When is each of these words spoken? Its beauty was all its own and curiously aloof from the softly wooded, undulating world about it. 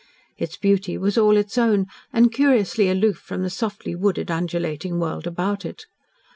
Its 0.35 0.57
beauty 0.57 0.97
was 0.97 1.15
all 1.15 1.37
its 1.37 1.59
own 1.59 1.85
and 2.11 2.33
curiously 2.33 2.89
aloof 2.89 3.17
from 3.19 3.43
the 3.43 3.51
softly 3.51 3.93
wooded, 3.95 4.31
undulating 4.31 4.97
world 4.99 5.27
about 5.27 5.63
it. 5.63 5.85